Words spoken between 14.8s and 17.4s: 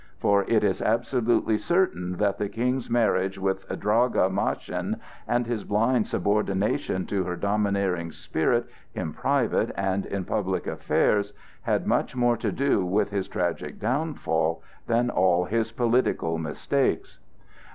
than all his political mistakes.